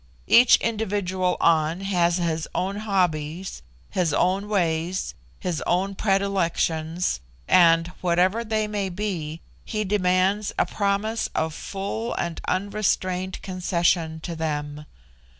[0.25, 3.61] Each individual An has his own hobbies,
[3.91, 11.29] his own ways, his own predilections, and, whatever they may be, he demands a promise
[11.35, 14.87] of full and unrestrained concession to them.